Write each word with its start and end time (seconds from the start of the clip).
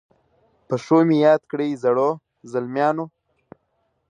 په 0.67 0.75
ښو 0.83 0.97
مي 1.07 1.17
یاد 1.25 1.41
کړی 1.51 1.69
زړو، 1.83 2.09
زلمیانو 2.51 3.05